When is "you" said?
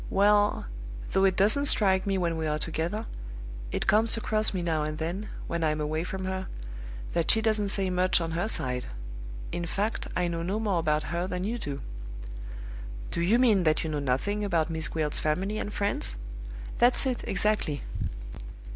11.43-11.59, 13.21-13.37, 13.83-13.91